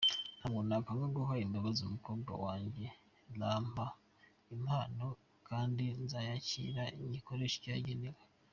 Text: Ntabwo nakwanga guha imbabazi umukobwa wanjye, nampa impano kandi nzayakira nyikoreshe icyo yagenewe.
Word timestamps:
Ntabwo 0.37 0.59
nakwanga 0.67 1.07
guha 1.15 1.33
imbabazi 1.45 1.79
umukobwa 1.83 2.31
wanjye, 2.43 2.85
nampa 3.39 3.85
impano 4.55 5.05
kandi 5.47 5.85
nzayakira 6.03 6.83
nyikoreshe 7.09 7.57
icyo 7.59 7.71
yagenewe. 7.75 8.21